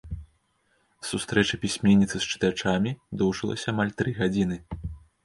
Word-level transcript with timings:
Сустрэча 1.09 1.59
пісьменніцы 1.65 2.15
з 2.23 2.29
чытачамі 2.31 2.95
доўжылася 3.21 3.67
амаль 3.73 3.93
тры 4.01 4.15
гадзіны. 4.23 4.57